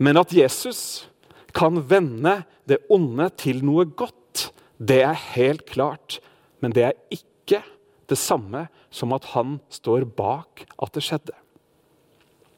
Men 0.00 0.20
at 0.20 0.32
Jesus 0.32 1.06
kan 1.56 1.80
vende 1.88 2.42
det 2.68 2.82
onde 2.92 3.28
til 3.40 3.62
noe 3.64 3.86
godt, 3.88 4.50
det 4.76 5.02
er 5.04 5.24
helt 5.36 5.64
klart. 5.68 6.18
Men 6.60 6.72
det 6.76 6.84
er 6.88 6.98
ikke 7.12 7.62
det 8.08 8.18
samme 8.20 8.66
som 8.92 9.12
at 9.16 9.32
han 9.34 9.58
står 9.72 10.06
bak 10.16 10.66
at 10.80 10.96
det 10.96 11.04
skjedde. 11.04 11.36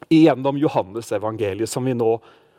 Gjennom 0.09 0.59
Johannes 0.59 1.11
evangeliet, 1.13 1.71
som 1.71 1.85
vi 1.87 1.95
nå 1.97 2.17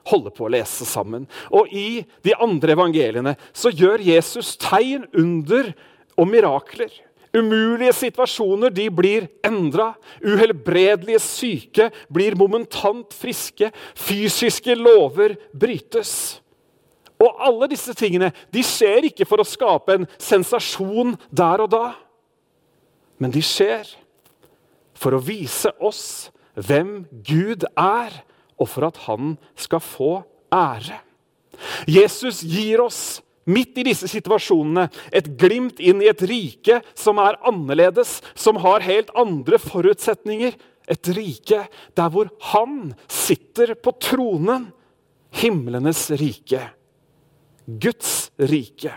holder 0.10 0.34
på 0.36 0.48
å 0.48 0.52
lese 0.54 0.88
sammen. 0.88 1.28
Og 1.54 1.70
i 1.72 2.02
de 2.26 2.36
andre 2.42 2.76
evangeliene 2.76 3.36
så 3.54 3.72
gjør 3.74 4.04
Jesus 4.06 4.56
tegn, 4.62 5.08
under 5.14 5.72
og 6.20 6.28
mirakler. 6.28 6.92
Umulige 7.36 7.94
situasjoner 7.94 8.74
de 8.74 8.88
blir 8.90 9.28
endra. 9.46 9.92
Uhelbredelige 10.26 11.22
syke 11.22 11.90
blir 12.10 12.38
momentant 12.38 13.14
friske. 13.14 13.70
Fysiske 13.94 14.74
lover 14.78 15.38
brytes. 15.54 16.42
Og 17.20 17.42
alle 17.44 17.68
disse 17.70 17.94
tingene 18.00 18.32
de 18.54 18.64
skjer 18.66 19.10
ikke 19.12 19.28
for 19.28 19.44
å 19.44 19.48
skape 19.48 19.98
en 20.00 20.08
sensasjon 20.18 21.18
der 21.30 21.66
og 21.66 21.74
da. 21.74 21.86
Men 23.20 23.34
de 23.36 23.44
skjer 23.44 23.92
for 25.00 25.16
å 25.16 25.24
vise 25.24 25.72
oss 25.84 26.32
hvem 26.60 27.04
Gud 27.24 27.66
er, 27.78 28.16
og 28.60 28.70
for 28.70 28.90
at 28.90 29.00
han 29.08 29.36
skal 29.60 29.84
få 29.84 30.12
ære. 30.54 31.00
Jesus 31.88 32.42
gir 32.44 32.84
oss 32.86 33.20
midt 33.50 33.80
i 33.82 33.86
disse 33.90 34.08
situasjonene, 34.12 34.88
et 35.12 35.32
glimt 35.40 35.80
inn 35.82 36.04
i 36.04 36.10
et 36.12 36.22
rike 36.30 36.80
som 36.98 37.20
er 37.22 37.40
annerledes, 37.48 38.20
som 38.38 38.60
har 38.64 38.86
helt 38.86 39.12
andre 39.18 39.60
forutsetninger. 39.62 40.58
Et 40.90 41.12
rike 41.14 41.64
der 41.98 42.12
hvor 42.14 42.32
han 42.54 42.94
sitter 43.06 43.76
på 43.78 43.94
tronen. 44.02 44.72
Himlenes 45.38 46.08
rike. 46.18 46.64
Guds 47.70 48.32
rike. 48.42 48.94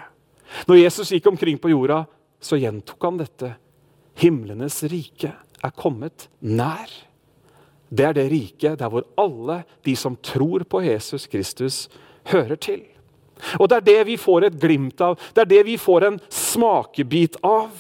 Når 0.69 0.81
Jesus 0.81 1.13
gikk 1.13 1.29
omkring 1.29 1.59
på 1.61 1.73
jorda, 1.73 2.03
så 2.41 2.57
gjentok 2.61 3.05
han 3.05 3.21
dette. 3.21 3.51
Himlenes 4.21 4.81
rike 4.89 5.35
er 5.63 5.75
kommet 5.77 6.29
nær. 6.41 6.89
Det 7.93 8.07
er 8.09 8.17
det 8.17 8.31
riket 8.33 8.81
der 8.81 8.89
hvor 8.89 9.05
alle 9.21 9.63
de 9.85 9.95
som 9.99 10.17
tror 10.17 10.65
på 10.65 10.81
Jesus 10.87 11.27
Kristus, 11.29 11.89
hører 12.25 12.57
til. 12.57 12.83
Og 13.59 13.69
Det 13.69 13.77
er 13.77 13.87
det 13.87 14.07
vi 14.07 14.17
får 14.17 14.47
et 14.47 14.61
glimt 14.61 15.01
av, 15.01 15.19
det 15.35 15.43
er 15.43 15.51
det 15.51 15.65
vi 15.67 15.77
får 15.77 16.07
en 16.07 16.21
smakebit 16.31 17.37
av. 17.43 17.71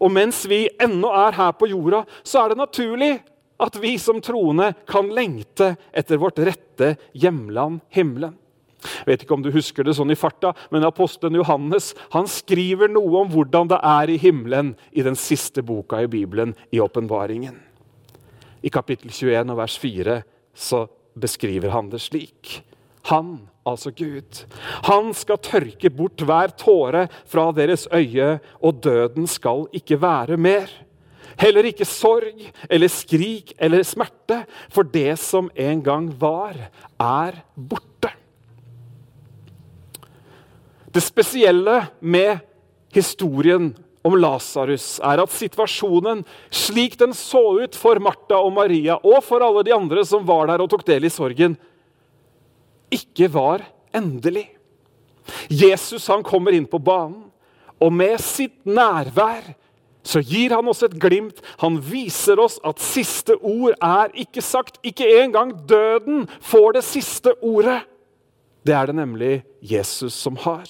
Og 0.00 0.12
mens 0.12 0.44
vi 0.46 0.68
ennå 0.80 1.10
er 1.26 1.34
her 1.34 1.52
på 1.52 1.66
jorda, 1.66 2.04
så 2.22 2.44
er 2.44 2.52
det 2.52 2.60
naturlig 2.62 3.12
at 3.60 3.76
vi 3.82 3.96
som 3.98 4.20
troende 4.24 4.72
kan 4.88 5.10
lengte 5.12 5.74
etter 5.92 6.20
vårt 6.20 6.38
rette 6.38 6.94
hjemland, 7.12 7.80
himmelen. 7.90 8.36
Jeg 8.80 9.08
vet 9.10 9.24
ikke 9.24 9.36
om 9.36 9.42
du 9.44 9.50
husker 9.52 9.84
det 9.84 9.92
sånn 9.98 10.14
i 10.14 10.16
farta, 10.16 10.54
men 10.72 10.86
apostelen 10.88 11.36
Johannes 11.36 11.90
han 12.14 12.28
skriver 12.30 12.88
noe 12.88 13.26
om 13.26 13.32
hvordan 13.34 13.68
det 13.74 13.80
er 13.84 14.12
i 14.14 14.16
himmelen 14.22 14.72
i 14.96 15.04
den 15.04 15.18
siste 15.18 15.60
boka 15.66 16.00
i 16.00 16.08
Bibelen, 16.08 16.54
i 16.72 16.80
åpenbaringen. 16.80 17.58
I 18.62 18.72
kapittel 18.72 19.12
21 19.12 19.52
og 19.52 19.60
vers 19.60 19.76
4 19.80 20.20
så 20.54 20.84
beskriver 21.20 21.72
han 21.72 21.88
det 21.92 22.02
slik. 22.02 22.60
Han, 23.08 23.48
altså 23.66 23.92
Gud, 23.96 24.44
han 24.86 25.14
skal 25.16 25.40
tørke 25.42 25.90
bort 25.90 26.20
hver 26.20 26.52
tåre 26.60 27.06
fra 27.28 27.48
deres 27.56 27.86
øye, 27.92 28.38
og 28.60 28.82
døden 28.84 29.26
skal 29.30 29.66
ikke 29.72 30.00
være 30.02 30.36
mer. 30.36 30.68
Heller 31.40 31.64
ikke 31.64 31.88
sorg 31.88 32.42
eller 32.68 32.92
skrik 32.92 33.54
eller 33.58 33.86
smerte, 33.86 34.42
for 34.68 34.84
det 34.84 35.16
som 35.22 35.48
en 35.56 35.80
gang 35.82 36.10
var, 36.20 36.58
er 37.00 37.40
borte. 37.56 38.12
Det 40.90 41.02
spesielle 41.02 41.84
med 42.00 42.42
historien 42.92 43.70
om 44.06 44.16
Lasarus 44.16 44.94
er 45.04 45.20
at 45.20 45.32
situasjonen, 45.34 46.22
slik 46.48 46.96
den 47.00 47.12
så 47.16 47.42
ut 47.60 47.76
for 47.76 48.00
Martha 48.02 48.38
og 48.40 48.54
Maria 48.56 48.96
og 48.96 49.20
for 49.26 49.44
alle 49.44 49.64
de 49.66 49.74
andre 49.76 50.04
som 50.08 50.24
var 50.28 50.48
der 50.48 50.64
og 50.64 50.70
tok 50.72 50.86
del 50.88 51.04
i 51.04 51.12
sorgen, 51.12 51.58
ikke 52.90 53.28
var 53.32 53.66
endelig. 53.94 54.48
Jesus 55.52 56.08
han 56.10 56.24
kommer 56.26 56.56
inn 56.56 56.66
på 56.66 56.80
banen, 56.82 57.28
og 57.80 57.92
med 57.94 58.18
sitt 58.20 58.56
nærvær 58.68 59.54
så 60.04 60.22
gir 60.24 60.54
han 60.56 60.68
oss 60.68 60.82
et 60.84 60.96
glimt. 61.00 61.40
Han 61.60 61.76
viser 61.84 62.40
oss 62.40 62.58
at 62.66 62.80
siste 62.80 63.36
ord 63.36 63.76
er 63.84 64.12
ikke 64.16 64.42
sagt. 64.44 64.78
Ikke 64.84 65.06
engang 65.20 65.52
døden 65.68 66.26
får 66.40 66.78
det 66.78 66.84
siste 66.88 67.34
ordet. 67.44 67.82
Det 68.64 68.74
er 68.76 68.88
det 68.88 68.96
nemlig 68.96 69.34
Jesus 69.60 70.16
som 70.16 70.38
har. 70.40 70.64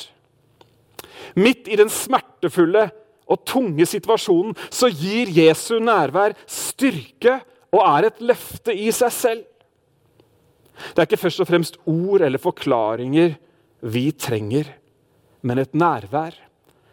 Midt 1.39 1.71
i 1.71 1.79
den 1.79 1.91
smertefulle 1.91 2.89
og 3.31 3.45
tunge 3.47 3.87
situasjonen 3.87 4.57
så 4.69 4.91
gir 4.91 5.31
Jesu 5.35 5.79
nærvær 5.83 6.35
styrke 6.51 7.39
og 7.71 7.83
er 7.85 8.09
et 8.09 8.21
løfte 8.25 8.75
i 8.75 8.91
seg 8.95 9.15
selv. 9.15 9.47
Det 10.91 10.99
er 10.99 11.09
ikke 11.09 11.21
først 11.21 11.43
og 11.45 11.49
fremst 11.51 11.79
ord 11.89 12.25
eller 12.25 12.41
forklaringer 12.41 13.37
vi 13.81 14.11
trenger, 14.13 14.67
men 15.45 15.61
et 15.61 15.77
nærvær 15.77 16.37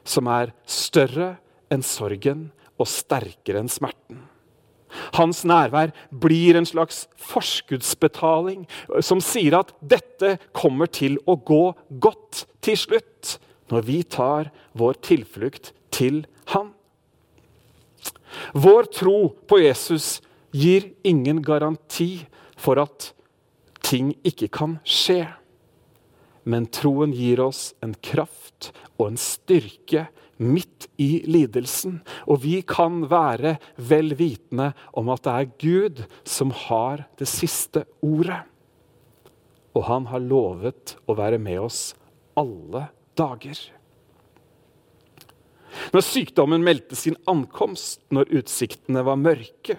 som 0.07 0.27
er 0.31 0.53
større 0.67 1.35
enn 1.73 1.83
sorgen 1.83 2.49
og 2.77 2.87
sterkere 2.87 3.63
enn 3.63 3.71
smerten. 3.71 4.21
Hans 5.17 5.43
nærvær 5.47 5.91
blir 6.11 6.57
en 6.57 6.67
slags 6.67 7.05
forskuddsbetaling 7.19 8.63
som 9.03 9.19
sier 9.23 9.57
at 9.59 9.73
dette 9.81 10.37
kommer 10.55 10.87
til 10.87 11.17
å 11.27 11.35
gå 11.35 11.63
godt 12.03 12.45
til 12.63 12.79
slutt, 12.79 13.35
når 13.67 13.83
vi 13.83 13.97
tar 14.07 14.51
vår 14.79 14.99
tilflukt 15.03 15.73
til 15.93 16.25
Han. 16.53 16.71
Vår 18.53 18.89
tro 18.93 19.17
på 19.47 19.59
Jesus 19.59 20.21
gir 20.51 20.91
ingen 21.03 21.41
garanti 21.41 22.27
for 22.57 22.79
at 22.81 23.11
ting 23.85 24.13
ikke 24.27 24.49
kan 24.53 24.77
skje. 24.87 25.25
Men 26.47 26.69
troen 26.71 27.11
gir 27.15 27.41
oss 27.43 27.73
en 27.83 27.95
kraft 28.03 28.71
og 28.97 29.11
en 29.11 29.19
styrke 29.19 30.07
midt 30.37 30.87
i 31.01 31.23
lidelsen. 31.27 31.99
Og 32.29 32.43
vi 32.45 32.61
kan 32.67 33.03
være 33.09 33.57
vel 33.75 34.15
vitende 34.17 34.71
om 34.97 35.11
at 35.13 35.25
det 35.25 35.33
er 35.33 35.55
Gud 35.63 36.03
som 36.27 36.53
har 36.67 37.07
det 37.19 37.27
siste 37.29 37.85
ordet. 38.05 38.43
Og 39.75 39.85
han 39.89 40.07
har 40.09 40.23
lovet 40.23 40.95
å 41.05 41.17
være 41.17 41.41
med 41.41 41.59
oss 41.67 41.81
alle 42.37 42.87
dager. 43.17 43.59
Når 45.93 46.05
sykdommen 46.05 46.63
meldte 46.65 46.97
sin 46.97 47.17
ankomst, 47.29 48.01
når 48.13 48.31
utsiktene 48.39 49.03
var 49.05 49.19
mørke, 49.19 49.77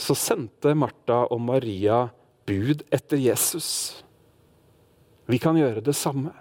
så 0.00 0.16
sendte 0.16 0.74
Martha 0.78 1.24
og 1.30 1.40
Maria 1.44 2.06
bud 2.48 2.84
etter 2.90 3.20
Jesus. 3.20 3.70
Vi 5.30 5.38
kan 5.38 5.58
gjøre 5.58 5.82
det 5.84 5.94
samme. 5.94 6.32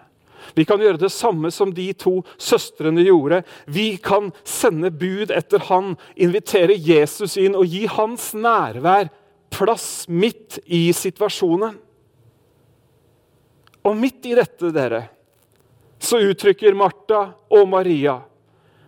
Vi 0.55 0.65
kan 0.65 0.81
gjøre 0.81 1.01
det 1.01 1.11
samme 1.13 1.51
som 1.53 1.71
de 1.75 1.91
to 1.93 2.19
søstrene 2.41 3.03
gjorde. 3.05 3.43
Vi 3.67 3.97
kan 4.01 4.31
sende 4.47 4.91
bud 4.91 5.33
etter 5.35 5.61
han, 5.69 5.93
invitere 6.15 6.77
Jesus 6.77 7.37
inn 7.37 7.57
og 7.59 7.69
gi 7.69 7.85
hans 7.91 8.31
nærvær 8.33 9.11
plass 9.53 10.07
midt 10.09 10.61
i 10.65 10.89
situasjonen. 10.95 11.77
Og 13.85 13.95
midt 13.97 14.25
i 14.27 14.35
dette, 14.37 14.71
dere, 14.75 15.03
så 15.99 16.19
uttrykker 16.23 16.75
Martha 16.77 17.21
og 17.51 17.69
Maria 17.69 18.19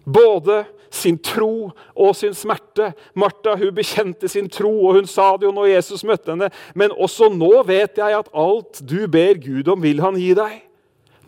både 0.06 0.64
sin 0.92 1.18
tro 1.24 1.72
og 1.72 2.16
sin 2.18 2.36
smerte. 2.36 2.92
Martha 3.16 3.56
hun 3.60 3.74
bekjente 3.76 4.30
sin 4.32 4.50
tro, 4.52 4.72
og 4.88 5.00
hun 5.00 5.08
sa 5.10 5.32
det 5.38 5.48
jo 5.48 5.54
når 5.56 5.72
Jesus 5.72 6.04
møtte 6.08 6.34
henne. 6.34 6.52
Men 6.76 6.96
også 6.96 7.32
nå 7.34 7.54
vet 7.68 8.02
jeg 8.02 8.18
at 8.18 8.32
alt 8.36 8.84
du 8.84 9.06
ber 9.12 9.40
Gud 9.42 9.72
om, 9.72 9.82
vil 9.84 10.04
han 10.04 10.20
gi 10.20 10.34
deg. 10.38 10.60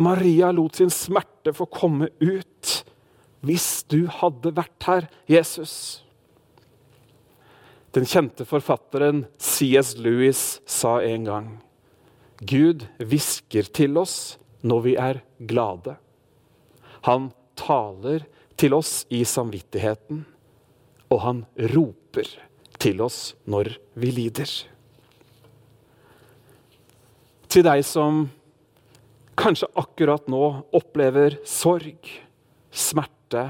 Maria 0.03 0.51
lot 0.51 0.79
sin 0.79 0.91
smerte 0.91 1.53
få 1.55 1.67
komme 1.71 2.09
ut. 2.19 2.79
Hvis 3.43 3.83
du 3.91 4.05
hadde 4.07 4.53
vært 4.55 4.87
her, 4.87 5.07
Jesus. 5.29 6.03
Den 7.93 8.07
kjente 8.09 8.47
forfatteren 8.49 9.27
C.S. 9.37 9.93
Lewis 10.01 10.63
sa 10.65 10.97
en 11.05 11.27
gang 11.27 11.49
Gud 12.41 12.87
hvisker 12.97 13.67
til 13.69 13.99
oss 14.01 14.39
når 14.65 14.81
vi 14.87 14.95
er 14.97 15.19
glade. 15.37 15.97
Han 17.05 17.29
taler 17.59 18.25
til 18.59 18.75
oss 18.77 19.03
i 19.13 19.23
samvittigheten, 19.27 20.23
og 21.11 21.19
han 21.23 21.43
roper 21.73 22.29
til 22.81 23.01
oss 23.05 23.33
når 23.49 23.73
vi 23.99 24.11
lider. 24.13 24.49
Til 27.53 27.65
deg 27.65 27.83
som 27.85 28.25
kanskje 29.37 29.69
akkurat 29.77 30.29
nå 30.31 30.43
opplever 30.73 31.37
sorg, 31.47 32.09
smerte 32.73 33.45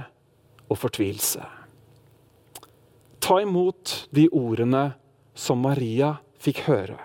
og 0.67 0.79
fortvilelse. 0.79 1.43
Ta 3.23 3.39
imot 3.39 3.93
de 4.11 4.27
ordene 4.35 4.89
som 5.35 5.61
Maria 5.63 6.17
fikk 6.43 6.65
høre. 6.67 6.99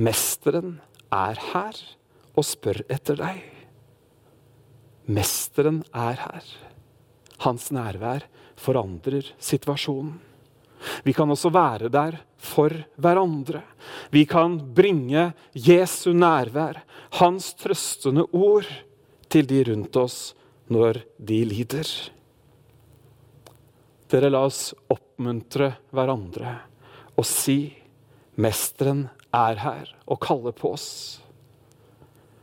Mesteren 0.00 0.78
er 1.12 1.36
her 1.50 1.76
og 2.32 2.46
spør 2.48 2.80
etter 2.88 3.18
deg. 3.20 3.42
Mesteren 5.10 5.80
er 5.90 6.18
her. 6.22 6.44
Hans 7.42 7.70
nærvær 7.74 8.26
forandrer 8.60 9.32
situasjonen. 9.42 10.18
Vi 11.04 11.12
kan 11.12 11.30
også 11.30 11.50
være 11.52 11.90
der 11.92 12.20
for 12.40 12.72
hverandre. 12.96 13.62
Vi 14.12 14.24
kan 14.28 14.56
bringe 14.74 15.32
Jesu 15.52 16.12
nærvær, 16.16 16.78
hans 17.18 17.52
trøstende 17.58 18.24
ord, 18.32 18.68
til 19.30 19.46
de 19.46 19.64
rundt 19.68 19.96
oss 19.96 20.32
når 20.70 21.02
de 21.18 21.42
lider. 21.44 21.90
Dere, 24.10 24.30
la 24.30 24.44
oss 24.46 24.72
oppmuntre 24.90 25.74
hverandre 25.94 26.56
og 27.16 27.26
si 27.26 27.76
'Mesteren 28.40 29.08
er 29.34 29.56
her' 29.60 29.94
og 30.06 30.20
kalle 30.20 30.52
på 30.52 30.72
oss. 30.72 31.20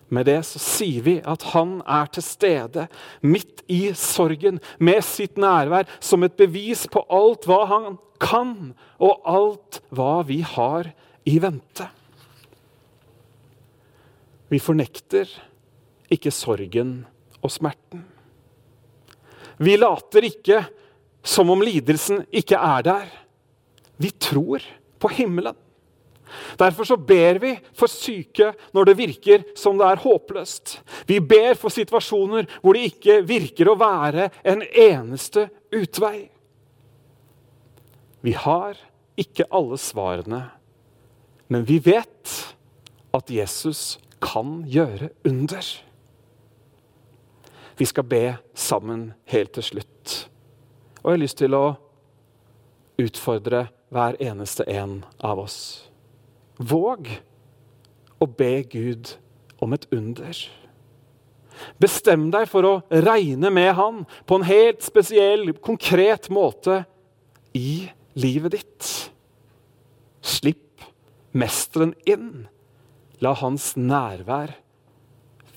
Med 0.09 0.27
det 0.29 0.39
så 0.47 0.59
sier 0.61 1.03
vi 1.03 1.15
at 1.27 1.43
han 1.51 1.81
er 1.83 2.07
til 2.15 2.23
stede 2.23 2.87
midt 3.27 3.63
i 3.67 3.91
sorgen 3.97 4.61
med 4.79 5.03
sitt 5.03 5.35
nærvær 5.39 5.89
som 5.99 6.23
et 6.23 6.37
bevis 6.39 6.85
på 6.91 7.03
alt 7.11 7.47
hva 7.49 7.65
han 7.67 7.97
kan, 8.23 8.73
og 8.97 9.27
alt 9.27 9.81
hva 9.93 10.23
vi 10.25 10.39
har 10.41 10.89
i 11.27 11.35
vente. 11.43 11.85
Vi 14.47 14.59
fornekter 14.63 15.27
ikke 16.13 16.31
sorgen 16.31 17.01
og 17.43 17.51
smerten. 17.51 18.05
Vi 19.59 19.75
later 19.75 20.23
ikke 20.23 20.63
som 21.27 21.51
om 21.51 21.61
lidelsen 21.65 22.23
ikke 22.31 22.55
er 22.55 22.85
der. 22.87 23.07
Vi 23.99 24.13
tror 24.15 24.63
på 25.01 25.11
himmelen. 25.11 25.57
Derfor 26.59 26.87
så 26.87 26.97
ber 26.97 27.39
vi 27.41 27.53
for 27.77 27.91
syke 27.91 28.51
når 28.75 28.89
det 28.89 28.97
virker 28.99 29.45
som 29.57 29.77
det 29.79 29.87
er 29.87 30.01
håpløst. 30.03 30.77
Vi 31.07 31.19
ber 31.19 31.57
for 31.59 31.73
situasjoner 31.73 32.49
hvor 32.61 32.77
det 32.77 32.91
ikke 32.91 33.21
virker 33.27 33.71
å 33.71 33.77
være 33.79 34.29
en 34.47 34.63
eneste 34.67 35.47
utvei. 35.73 36.27
Vi 38.21 38.33
har 38.35 38.77
ikke 39.17 39.47
alle 39.53 39.77
svarene, 39.81 40.43
men 41.47 41.65
vi 41.67 41.79
vet 41.79 42.33
at 43.15 43.31
Jesus 43.31 43.97
kan 44.21 44.63
gjøre 44.67 45.09
under. 45.25 45.63
Vi 47.77 47.85
skal 47.85 48.03
be 48.03 48.37
sammen 48.53 49.11
helt 49.29 49.53
til 49.53 49.63
slutt. 49.63 50.29
Og 51.03 51.11
jeg 51.11 51.17
har 51.17 51.23
lyst 51.23 51.37
til 51.37 51.53
å 51.55 51.65
utfordre 52.97 53.67
hver 53.93 54.17
eneste 54.19 54.65
en 54.67 55.03
av 55.23 55.39
oss. 55.39 55.86
Våg 56.57 57.09
å 58.17 58.27
be 58.27 58.53
Gud 58.69 59.13
om 59.61 59.73
et 59.77 59.85
under. 59.93 60.39
Bestem 61.81 62.27
deg 62.33 62.45
for 62.49 62.67
å 62.67 62.73
regne 63.05 63.49
med 63.53 63.73
Han 63.77 64.03
på 64.29 64.37
en 64.37 64.47
helt 64.47 64.83
spesiell, 64.85 65.51
konkret 65.63 66.29
måte 66.33 66.83
i 67.57 67.87
livet 68.17 68.57
ditt. 68.57 68.91
Slipp 70.21 70.85
mesteren 71.37 71.95
inn. 72.09 72.47
La 73.21 73.33
hans 73.37 73.71
nærvær 73.77 74.53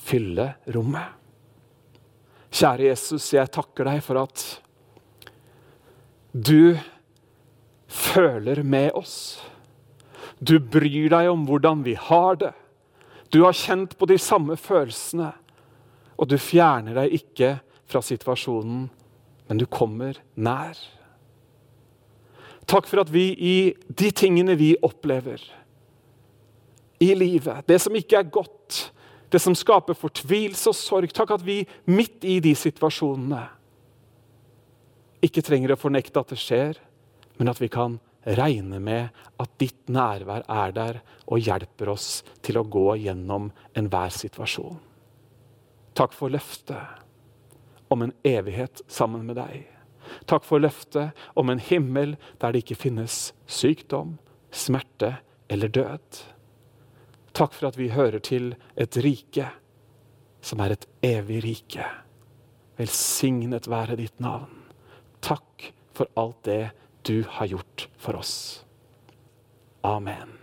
fylle 0.01 0.55
rommet. 0.73 1.17
Kjære 2.51 2.89
Jesus, 2.89 3.29
jeg 3.35 3.53
takker 3.53 3.87
deg 3.87 4.01
for 4.03 4.25
at 4.25 4.45
du 6.33 6.79
føler 7.91 8.63
med 8.67 8.91
oss. 8.99 9.39
Du 10.41 10.57
bryr 10.59 11.11
deg 11.13 11.29
om 11.31 11.45
hvordan 11.49 11.85
vi 11.85 11.95
har 12.01 12.39
det. 12.41 12.55
Du 13.31 13.43
har 13.45 13.55
kjent 13.57 13.93
på 13.99 14.09
de 14.11 14.17
samme 14.19 14.57
følelsene. 14.59 15.31
Og 16.21 16.29
du 16.29 16.37
fjerner 16.41 16.97
deg 16.97 17.15
ikke 17.21 17.53
fra 17.91 18.03
situasjonen, 18.05 18.89
men 19.49 19.61
du 19.61 19.67
kommer 19.67 20.19
nær. 20.37 20.79
Takk 22.71 22.87
for 22.87 23.03
at 23.03 23.11
vi 23.13 23.31
i 23.35 23.57
de 23.89 24.11
tingene 24.15 24.55
vi 24.59 24.75
opplever 24.85 25.43
i 27.01 27.15
livet, 27.17 27.65
det 27.67 27.79
som 27.81 27.97
ikke 27.97 28.19
er 28.21 28.29
godt, 28.29 28.91
det 29.33 29.41
som 29.41 29.57
skaper 29.57 29.97
fortvilelse 29.97 30.69
og 30.69 30.77
sorg 30.77 31.15
Takk 31.17 31.33
at 31.39 31.45
vi 31.47 31.63
midt 31.89 32.27
i 32.29 32.37
de 32.45 32.53
situasjonene 32.59 33.41
ikke 35.25 35.43
trenger 35.45 35.73
å 35.73 35.81
fornekte 35.81 36.21
at 36.21 36.33
det 36.33 36.39
skjer, 36.41 36.79
men 37.39 37.51
at 37.53 37.61
vi 37.61 37.69
kan 37.73 37.99
regne 38.25 38.81
med 38.83 39.09
at 39.41 39.53
ditt 39.61 39.89
nærvær 39.89 40.45
er 40.49 40.73
der 40.77 41.01
og 41.27 41.41
hjelper 41.41 41.93
oss 41.95 42.09
til 42.45 42.61
å 42.61 42.67
gå 42.69 42.95
gjennom 43.05 43.51
enhver 43.79 44.13
situasjon. 44.15 44.81
Takk 45.97 46.15
for 46.17 46.33
løftet 46.33 47.91
om 47.91 48.03
en 48.05 48.15
evighet 48.25 48.83
sammen 48.89 49.25
med 49.27 49.41
deg. 49.41 49.65
Takk 50.31 50.45
for 50.47 50.63
løftet 50.63 51.17
om 51.39 51.51
en 51.51 51.63
himmel 51.63 52.17
der 52.43 52.53
det 52.53 52.65
ikke 52.65 52.83
finnes 52.87 53.31
sykdom, 53.51 54.19
smerte 54.51 55.17
eller 55.51 55.73
død. 55.73 56.21
Takk 57.37 57.55
for 57.57 57.71
at 57.71 57.79
vi 57.79 57.91
hører 57.95 58.23
til 58.23 58.55
et 58.77 58.97
rike 59.03 59.49
som 60.41 60.63
er 60.65 60.75
et 60.75 60.87
evig 61.05 61.43
rike. 61.45 61.85
Velsignet 62.81 63.69
være 63.69 63.99
ditt 64.01 64.23
navn. 64.23 64.55
Takk 65.21 65.71
for 65.95 66.09
alt 66.19 66.41
det 66.49 66.71
du 67.03 67.25
har 67.29 67.47
gjort 67.47 67.89
for 67.97 68.17
oss. 68.17 68.65
Amen. 69.83 70.40